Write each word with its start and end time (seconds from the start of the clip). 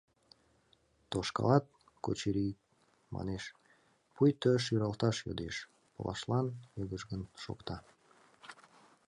Тошкалат— 1.11 1.65
кочыри-ик, 2.03 2.59
манеш, 3.13 3.43
пуйто 4.13 4.51
шӱралташ 4.65 5.17
йодеш, 5.25 5.55
пылышлан 5.93 6.47
йыгыжгын 6.77 7.21
шокта. 7.43 7.77